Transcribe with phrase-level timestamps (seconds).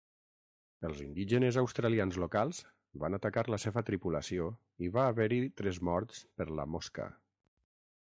[0.87, 2.63] Els indígenes australians locals
[3.05, 4.51] van atacar la seva tripulació
[4.87, 7.11] i va haver-hi tres morts per la "mosca".